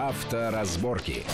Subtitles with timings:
[0.00, 1.26] Авторазборки.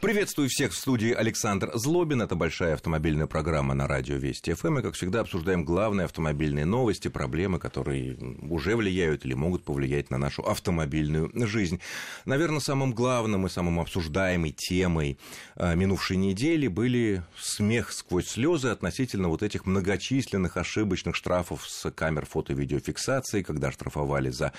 [0.00, 2.22] Приветствую всех в студии Александр Злобин.
[2.22, 4.78] Это большая автомобильная программа на радио Вести ФМ.
[4.78, 8.16] И, как всегда, обсуждаем главные автомобильные новости, проблемы, которые
[8.48, 11.80] уже влияют или могут повлиять на нашу автомобильную жизнь.
[12.26, 15.18] Наверное, самым главным и самым обсуждаемой темой
[15.56, 22.24] а, минувшей недели были смех сквозь слезы относительно вот этих многочисленных ошибочных штрафов с камер
[22.24, 24.52] фото-видеофиксации, когда штрафовали за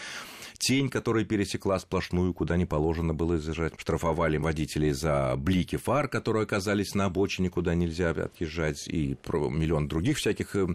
[0.59, 3.73] тень, которая пересекла сплошную, куда не положено было заезжать.
[3.77, 10.17] Штрафовали водителей за блики фар, которые оказались на обочине, куда нельзя отъезжать, и миллион других
[10.17, 10.55] всяких.
[10.55, 10.67] Э,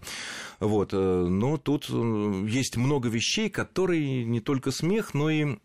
[0.60, 0.90] вот.
[0.92, 5.56] Э, но тут есть много вещей, которые не только смех, но и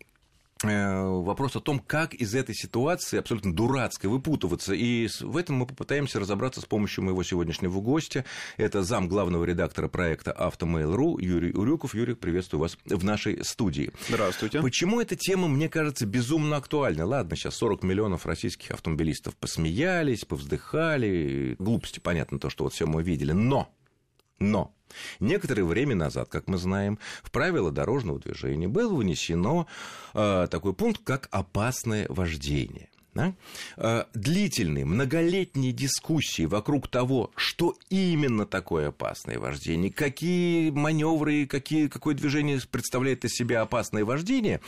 [0.63, 4.73] вопрос о том, как из этой ситуации абсолютно дурацкой выпутываться.
[4.73, 8.25] И в этом мы попытаемся разобраться с помощью моего сегодняшнего гостя.
[8.57, 11.95] Это зам главного редактора проекта «Автомейл.ру» Юрий Урюков.
[11.95, 13.91] Юрий, приветствую вас в нашей студии.
[14.09, 14.61] Здравствуйте.
[14.61, 17.05] Почему эта тема, мне кажется, безумно актуальна?
[17.05, 21.55] Ладно, сейчас 40 миллионов российских автомобилистов посмеялись, повздыхали.
[21.57, 23.31] Глупости, понятно, то, что вот все мы видели.
[23.31, 23.69] Но,
[24.39, 24.73] но
[25.19, 29.67] Некоторое время назад, как мы знаем, в правила дорожного движения было вынесено
[30.13, 32.89] э, такой пункт, как опасное вождение.
[33.19, 33.33] Да?
[33.75, 42.15] Э, длительные, многолетние дискуссии вокруг того, что именно такое опасное вождение, какие маневры, какие, какое
[42.15, 44.61] движение представляет из себя опасное вождение,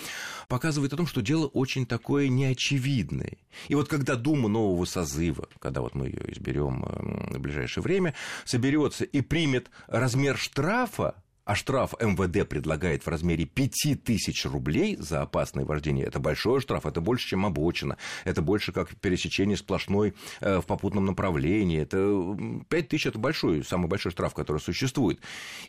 [0.49, 3.37] показывает о том, что дело очень такое неочевидное.
[3.69, 8.13] И вот когда Дума нового созыва, когда вот мы ее изберем э, в ближайшее время,
[8.43, 11.15] соберется и примет размер штрафа
[11.51, 16.05] а штраф МВД предлагает в размере 5000 рублей за опасное вождение.
[16.05, 21.07] Это большой штраф, это больше, чем обочина, это больше как пересечение сплошной э, в попутном
[21.07, 21.81] направлении.
[21.81, 25.19] Это 5000– это большой, самый большой штраф, который существует.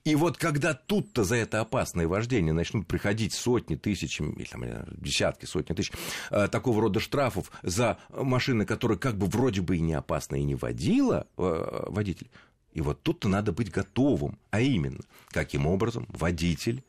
[0.05, 5.47] И вот когда тут-то за это опасное вождение начнут приходить сотни тысяч, или там, десятки,
[5.47, 5.91] сотни тысяч
[6.31, 10.45] э, такого рода штрафов за машины, которые как бы вроде бы и не опасны, и
[10.45, 12.31] не водила э, водитель,
[12.75, 16.83] и вот тут-то надо быть готовым, а именно, каким образом водитель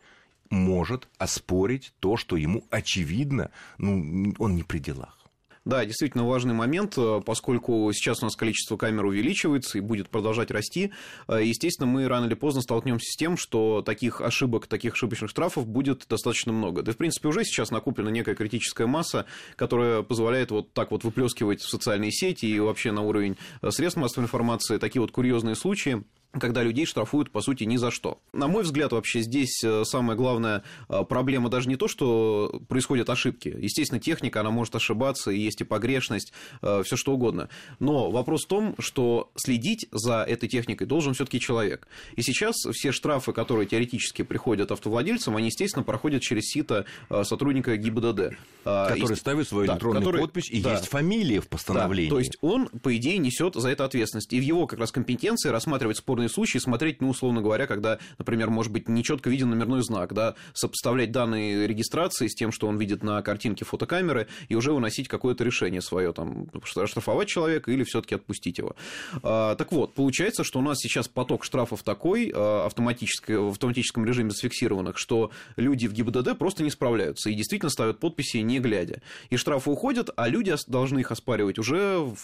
[0.49, 5.17] может оспорить то, что ему очевидно, ну, он не при делах.
[5.65, 10.51] Да, действительно важный момент, э, поскольку сейчас у нас количество камер увеличивается и будет продолжать
[10.51, 10.91] расти.
[11.29, 15.65] Э, естественно, мы рано или поздно столкнемся с тем, что таких ошибок, таких ошибочных штрафов
[15.65, 16.81] будет достаточно много.
[16.81, 19.25] Да, в принципе, уже сейчас накоплена некая критическая масса,
[19.55, 23.97] которая позволяет вот так вот выплескивать в социальные сети и вообще на уровень э, средств
[23.97, 26.03] массовой информации такие вот курьезные случаи
[26.39, 28.19] когда людей штрафуют, по сути, ни за что.
[28.33, 33.09] На мой взгляд, вообще здесь э, самая главная э, проблема даже не то, что происходят
[33.09, 33.55] ошибки.
[33.55, 37.49] Естественно, техника, она может ошибаться, и есть и погрешность, э, все что угодно.
[37.79, 41.87] Но вопрос в том, что следить за этой техникой должен все таки человек.
[42.15, 48.35] И сейчас все штрафы, которые теоретически приходят автовладельцам, они, естественно, проходят через сито сотрудника ГИБДД.
[48.63, 49.15] Который и...
[49.15, 50.21] ставит свою да, электронную который...
[50.21, 50.71] подпись, и да.
[50.71, 52.09] есть фамилия в постановлении.
[52.09, 54.33] Да, то есть он, по идее, несет за это ответственность.
[54.33, 57.99] И в его как раз компетенции рассматривать спорные спорные случаи смотреть, ну, условно говоря, когда,
[58.17, 62.77] например, может быть, нечетко виден номерной знак, да, сопоставлять данные регистрации с тем, что он
[62.77, 68.15] видит на картинке фотокамеры, и уже выносить какое-то решение свое, там, штрафовать человека или все-таки
[68.15, 68.75] отпустить его.
[69.21, 74.05] А, так вот, получается, что у нас сейчас поток штрафов такой, а, автоматически, в автоматическом
[74.05, 79.01] режиме зафиксированных, что люди в ГИБДД просто не справляются и действительно ставят подписи не глядя.
[79.29, 82.17] И штрафы уходят, а люди должны их оспаривать уже в,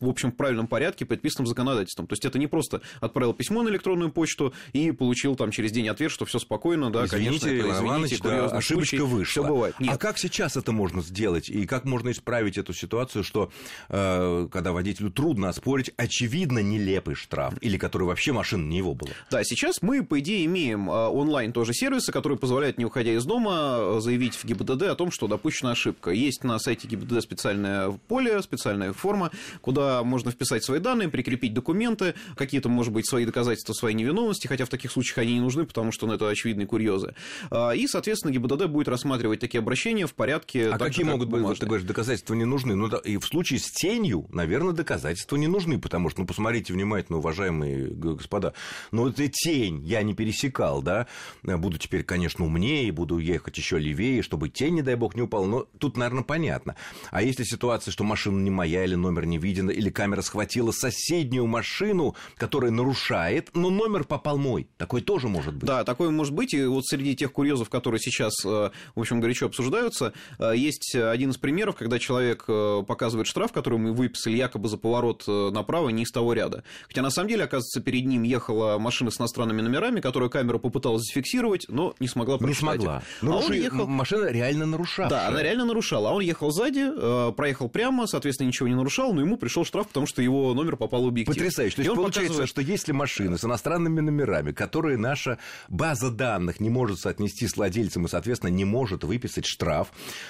[0.00, 2.06] в общем, правильном порядке, предписанном законодательством.
[2.06, 5.88] То есть это не просто отправил письмо на электронную почту и получил там через день
[5.88, 9.30] ответ, что все спокойно, да, извините, конечно, это, извините, да, ошибочка случай, вышла.
[9.30, 9.74] Все бывает.
[9.78, 9.94] А Нет.
[9.94, 11.48] А как сейчас это можно сделать?
[11.48, 13.50] И как можно исправить эту ситуацию, что
[13.88, 19.12] э, когда водителю трудно оспорить очевидно нелепый штраф, или который вообще машина не его была?
[19.30, 23.24] Да, сейчас мы, по идее, имеем э, онлайн тоже сервисы, которые позволяют, не уходя из
[23.24, 26.10] дома, э, заявить в ГИБДД о том, что допущена ошибка.
[26.10, 32.14] Есть на сайте ГИБДД специальное поле, специальная форма, куда можно вписать свои данные, прикрепить документы,
[32.36, 35.92] какие-то, может быть, свои доказательства своей невиновности, хотя в таких случаях они не нужны, потому
[35.92, 37.14] что ну, это очевидные курьезы.
[37.50, 40.70] А, и, соответственно, ГИБДД будет рассматривать такие обращения в порядке...
[40.70, 42.74] А какие же, могут быть, вот ты говоришь, доказательства не нужны?
[42.74, 46.72] Ну, да, и в случае с тенью, наверное, доказательства не нужны, потому что, ну, посмотрите
[46.72, 48.54] внимательно, уважаемые господа,
[48.90, 51.06] ну, это тень, я не пересекал, да,
[51.42, 55.46] буду теперь, конечно, умнее, буду ехать еще левее, чтобы тень, не дай бог, не упала,
[55.46, 56.76] но тут, наверное, понятно.
[57.10, 61.46] А если ситуация, что машина не моя, или номер не виден, или камера схватила соседнюю
[61.46, 64.68] машину, которая нарушает нарушает, но номер попал мой.
[64.76, 65.64] Такой тоже может быть.
[65.64, 66.54] Да, такое может быть.
[66.54, 71.30] И вот среди тех курьезов, которые сейчас, э, в общем, горячо обсуждаются, э, есть один
[71.30, 76.02] из примеров, когда человек э, показывает штраф, который мы выписали якобы за поворот направо не
[76.02, 76.64] из того ряда.
[76.86, 81.02] Хотя на самом деле, оказывается, перед ним ехала машина с иностранными номерами, которую камера попыталась
[81.04, 82.78] зафиксировать, но не смогла прочитать.
[82.78, 83.02] Не смогла.
[83.22, 83.86] А он ехал...
[83.86, 85.08] Машина реально нарушала.
[85.08, 86.10] Да, она реально нарушала.
[86.10, 90.06] А он ехал сзади, проехал прямо, соответственно, ничего не нарушал, но ему пришел штраф, потому
[90.06, 91.34] что его номер попал в объектив.
[91.34, 91.76] Потрясающе.
[91.76, 92.48] То есть получается, показывает...
[92.48, 95.38] что если машина с иностранными номерами, которые наша
[95.68, 99.88] база данных не может соотнести с владельцем и, соответственно, не может выписать штраф,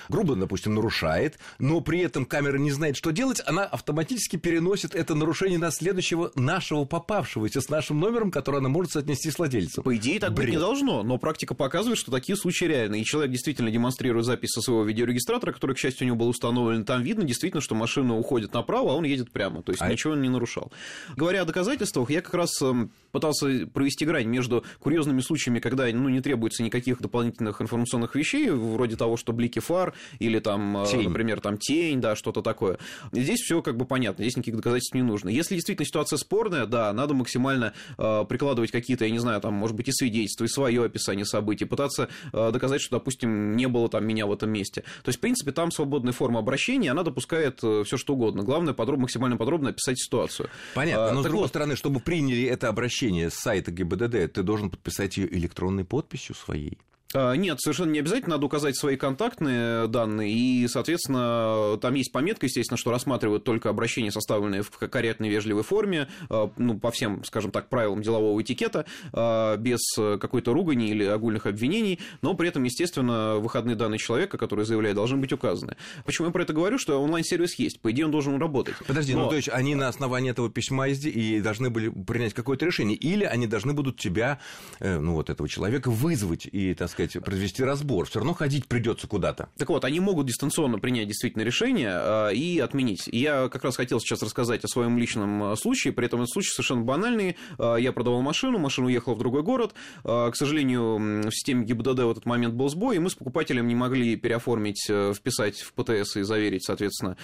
[0.08, 5.14] грубо, допустим, нарушает, но при этом камера не знает, что делать, она автоматически переносит это
[5.14, 9.82] нарушение на следующего нашего попавшегося с нашим номером, который она может соотнести с владельцем.
[9.82, 10.46] По идее, так Бред.
[10.46, 13.00] быть не должно, но практика показывает, что такие случаи реальны.
[13.00, 16.84] И человек действительно демонстрирует запись со своего видеорегистратора, который, к счастью, у него был установлен.
[16.84, 19.62] Там видно действительно, что машина уходит направо, а он едет прямо.
[19.62, 20.72] То есть а ничего он не нарушал.
[21.16, 26.08] Говоря о доказательствах, я как раз some пытался провести грань между курьезными случаями, когда ну,
[26.08, 31.08] не требуется никаких дополнительных информационных вещей, вроде того, что блики фар или там, э, тень.
[31.08, 32.78] например, там тень, да, что-то такое.
[33.12, 35.28] Здесь все как бы понятно, здесь никаких доказательств не нужно.
[35.28, 39.76] Если действительно ситуация спорная, да, надо максимально э, прикладывать какие-то, я не знаю, там, может
[39.76, 44.06] быть, и свидетельства, и свое описание событий, пытаться э, доказать, что, допустим, не было там
[44.06, 44.82] меня в этом месте.
[45.02, 48.42] То есть, в принципе, там свободная форма обращения, она допускает э, все что угодно.
[48.42, 50.50] Главное, подробно, максимально подробно описать ситуацию.
[50.74, 51.48] Понятно, а, но с другой вот...
[51.48, 52.97] стороны, чтобы приняли это обращение
[53.30, 56.78] с сайта ГИБДД, ты должен подписать ее электронной подписью своей.
[57.14, 62.44] А, нет, совершенно не обязательно, надо указать свои контактные данные, и, соответственно, там есть пометка,
[62.44, 67.50] естественно, что рассматривают только обращения, составленные в корректной, вежливой форме, а, ну, по всем, скажем
[67.50, 68.84] так, правилам делового этикета,
[69.14, 74.66] а, без какой-то ругани или огульных обвинений, но при этом, естественно, выходные данные человека, который
[74.66, 75.76] заявляет, должны быть указаны.
[76.04, 78.74] Почему я про это говорю, что онлайн-сервис есть, по идее, он должен работать.
[78.86, 79.24] Подожди, ну, но...
[79.24, 83.24] ну, то есть они на основании этого письма и должны были принять какое-то решение, или
[83.24, 84.40] они должны будут тебя,
[84.78, 88.06] э, ну, вот этого человека вызвать и, так сказать, сказать, произвести разбор.
[88.06, 89.48] Все равно ходить придется куда-то.
[89.56, 93.08] Так вот, они могут дистанционно принять действительно решение э, и отменить.
[93.12, 95.92] Я как раз хотел сейчас рассказать о своем личном э, случае.
[95.92, 97.36] При этом этот случай совершенно банальный.
[97.58, 99.74] Э, я продавал машину, машина уехала в другой город.
[100.02, 103.74] К сожалению, в системе ГИБДД в этот момент был сбой, и мы с покупателем не
[103.74, 107.16] могли переоформить, вписать в ПТС и заверить, соответственно,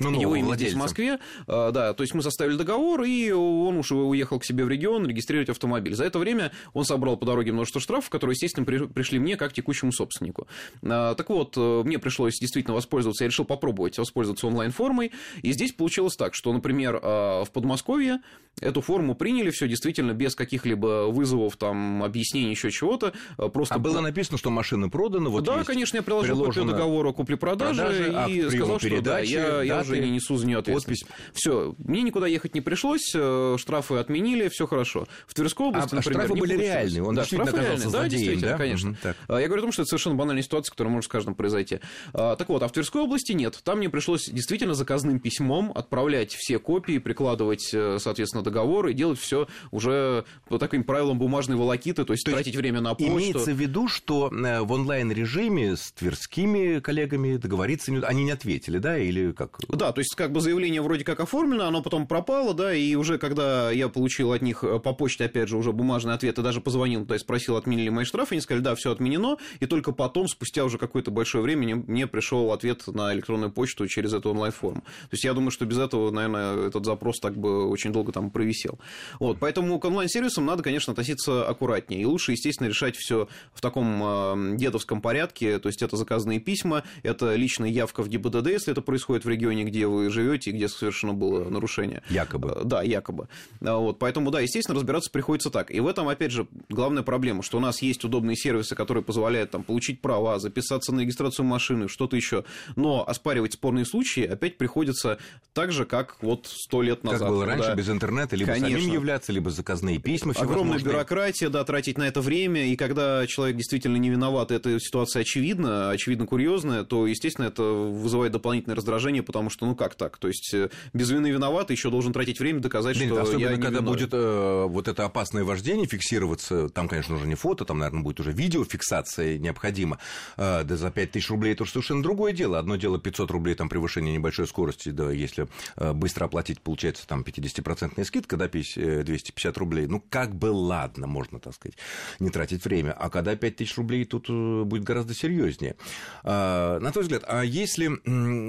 [0.00, 3.76] ну, его имя здесь в Москве, а, да, то есть мы составили договор, и он
[3.76, 5.94] уж уехал к себе в регион регистрировать автомобиль.
[5.94, 9.90] За это время он собрал по дороге множество штрафов, которые, естественно, пришли мне как текущему
[9.92, 10.46] собственнику.
[10.82, 15.12] А, так вот, э, мне пришлось действительно воспользоваться, я решил попробовать воспользоваться онлайн-формой,
[15.42, 18.20] и здесь получилось так, что, например, а, в Подмосковье
[18.60, 23.12] эту форму приняли, все действительно без каких-либо вызовов, там, объяснений, еще чего-то.
[23.52, 23.74] Просто...
[23.74, 28.14] А было написано, что машина продана, вот Да, конечно, я приложил копию договора о купле-продаже
[28.28, 31.06] и сказал, что да, я, я уже не несу за нее ответственность.
[31.32, 35.06] Все, мне никуда ехать не пришлось, э, штрафы отменили, все хорошо.
[35.26, 38.52] В Тверской а, области, а, например, штрафы были реальные, он да, штрафы реальные, да, действительно,
[38.52, 38.58] да?
[38.58, 38.90] конечно.
[38.90, 41.80] Угу, я говорю о том, что это совершенно банальная ситуация, которая может с каждым произойти.
[42.12, 43.60] А, так вот, а в Тверской области нет.
[43.64, 49.18] Там мне пришлось действительно заказным письмом отправлять все копии, прикладывать, э, соответственно, договор и делать
[49.18, 53.12] все уже по таким правилам бумажной волокиты, то есть то тратить время на почту.
[53.12, 58.98] Имеется в виду, что э, в онлайн-режиме с тверскими коллегами договориться, они не ответили, да,
[58.98, 59.58] или как?
[59.78, 63.16] Да, то есть как бы заявление вроде как оформлено, оно потом пропало, да, и уже
[63.16, 66.60] когда я получил от них э, по почте, опять же, уже бумажный ответ, и даже
[66.60, 70.26] позвонил, то есть спросил, отменили мои штрафы, они сказали, да, все отменено, и только потом,
[70.26, 74.80] спустя уже какое-то большое время, мне пришел ответ на электронную почту через эту онлайн-форму.
[74.80, 78.30] То есть я думаю, что без этого, наверное, этот запрос так бы очень долго там
[78.30, 78.80] провисел.
[79.20, 84.02] Вот, поэтому к онлайн-сервисам надо, конечно, относиться аккуратнее, и лучше, естественно, решать все в таком
[84.02, 88.82] э, дедовском порядке, то есть это заказанные письма, это личная явка в ГИБДД, если это
[88.82, 92.02] происходит в регионе, где вы живете и где совершено было нарушение.
[92.08, 92.52] Якобы.
[92.56, 93.28] Э, да, якобы.
[93.60, 95.70] А вот, поэтому, да, естественно, разбираться приходится так.
[95.70, 99.50] И в этом, опять же, главная проблема, что у нас есть удобные сервисы, которые позволяют
[99.50, 102.44] там, получить права, записаться на регистрацию машины, что-то еще.
[102.76, 105.18] Но оспаривать спорные случаи опять приходится
[105.52, 107.20] так же, как вот сто лет назад.
[107.20, 107.74] Как было раньше, да.
[107.74, 108.78] без интернета, либо Конечно.
[108.78, 110.34] самим являться, либо заказные письма.
[110.36, 115.22] Огромная бюрократия, да, тратить на это время, и когда человек действительно не виноват, эта ситуация
[115.22, 120.18] очевидна, очевидно курьезная, то, естественно, это вызывает дополнительное раздражение, потому что, ну как так?
[120.18, 123.56] То есть э, без вины виноват, еще должен тратить время доказать, Блин, что особенно, я
[123.56, 127.78] не когда будет э, вот это опасное вождение фиксироваться, там, конечно, уже не фото, там,
[127.78, 129.98] наверное, будет уже видеофиксация необходима,
[130.36, 132.58] э, да за 5 тысяч рублей это уже совершенно другое дело.
[132.58, 137.22] Одно дело 500 рублей, там, превышение небольшой скорости, да, если э, быстро оплатить, получается, там,
[137.22, 141.78] 50% скидка, да, 250 э, рублей, ну, как бы ладно, можно, так сказать,
[142.18, 142.92] не тратить время.
[142.92, 145.76] А когда 5 тысяч рублей, тут э, будет гораздо серьезнее.
[146.24, 147.90] Э, на твой взгляд, а если,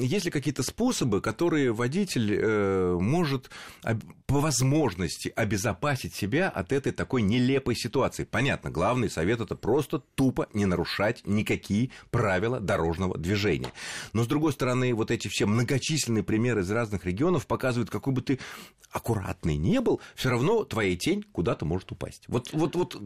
[0.03, 3.51] если какие-то споры способы, которые водитель э, может
[4.25, 8.25] по возможности обезопасить себя от этой такой нелепой ситуации.
[8.25, 13.72] Понятно, главный совет это просто тупо не нарушать никакие правила дорожного движения.
[14.13, 18.22] Но, с другой стороны, вот эти все многочисленные примеры из разных регионов показывают, какой бы
[18.22, 18.39] ты
[18.91, 22.24] аккуратный не был, все равно твоя тень куда-то может упасть.
[22.27, 23.01] Вот, вот, вот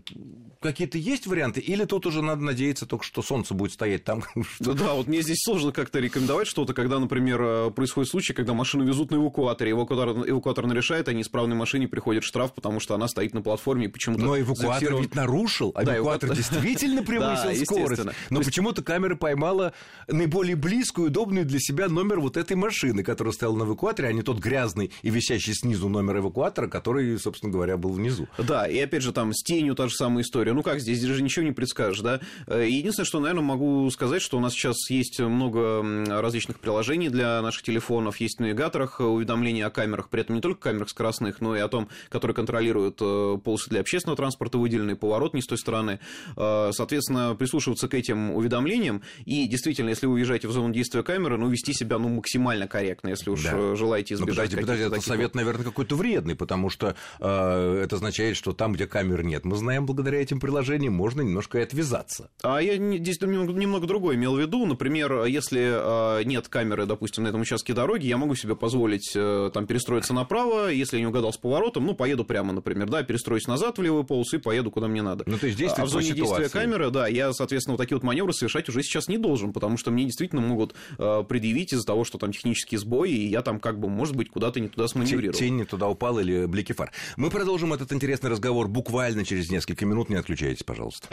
[0.61, 4.23] какие-то есть варианты, или тут уже надо надеяться только, что солнце будет стоять там?
[4.55, 4.73] Что...
[4.73, 8.85] Да, вот мне здесь сложно как-то рекомендовать что-то, когда, например, э, происходит случай, когда машину
[8.85, 13.33] везут на эвакуаторе, эвакуатор, эвакуатор нарешает, а неисправной машине приходит штраф, потому что она стоит
[13.33, 15.01] на платформе и почему-то Но эвакуатор зафиксирован...
[15.01, 16.41] ведь нарушил, а да, эвакуатор эваку...
[16.41, 18.03] действительно превысил скорость.
[18.29, 19.73] Но почему-то камера поймала
[20.07, 24.21] наиболее близкую, удобную для себя номер вот этой машины, которая стояла на эвакуаторе, а не
[24.21, 28.27] тот грязный и висящий снизу номер эвакуатора, который, собственно говоря, был внизу.
[28.37, 30.53] Да, и опять же там с тенью та же самая история.
[30.53, 32.19] Ну как, здесь же ничего не предскажешь, да?
[32.47, 37.41] Э, единственное, что, наверное, могу сказать, что у нас сейчас есть много различных приложений для
[37.41, 41.55] наших телефонов, есть в навигаторах уведомления о камерах, при этом не только камерах скоростных, но
[41.55, 45.57] и о том, которые контролируют э, полосы для общественного транспорта, выделенный поворот не с той
[45.57, 45.99] стороны.
[46.37, 51.37] Э, соответственно, прислушиваться к этим уведомлениям и действительно, если вы уезжаете в зону действия камеры,
[51.37, 53.75] ну, вести себя ну, максимально корректно, если уж да.
[53.75, 58.37] желаете избежать но подожди, подожди, это совет, наверное, какой-то вредный, потому что э, это означает,
[58.37, 62.29] что там, где камер нет, мы знаем, благодаря этим приложениям можно немножко и отвязаться.
[62.41, 64.65] А я здесь немного, немного другое имел в виду.
[64.65, 69.51] Например, если э, нет камеры, допустим, на этом участке дороги, я могу себе позволить э,
[69.53, 73.47] там перестроиться направо, если я не угадал с поворотом, ну, поеду прямо, например, да, перестроюсь
[73.47, 75.23] назад в левую полосу и поеду, куда мне надо.
[75.27, 76.43] Ну, то есть действие а в зоне ситуации.
[76.43, 79.77] действия камеры, да, я, соответственно, вот такие вот маневры совершать уже сейчас не должен, потому
[79.77, 83.59] что мне действительно могут э, предъявить из-за того, что там технический сбой, и я там
[83.59, 85.37] как бы, может быть, куда-то не туда сманеврировал.
[85.37, 86.91] Тень не туда упала или блики фар.
[87.17, 90.09] Мы продолжим этот интересный разговор буквально через несколько минут.
[90.09, 91.07] Не отключайтесь, пожалуйста.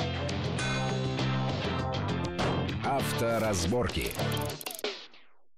[2.85, 4.09] Авторазборки.